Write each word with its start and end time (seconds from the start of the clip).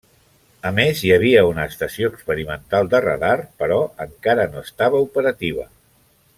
A 0.69 0.69
més, 0.77 1.03
hi 1.07 1.11
havia 1.15 1.43
una 1.49 1.65
estació 1.73 2.09
experimental 2.15 2.91
de 2.95 3.03
radar, 3.07 3.37
però 3.63 3.79
encara 4.09 4.49
no 4.57 4.65
estava 4.67 5.07
operativa. 5.09 5.71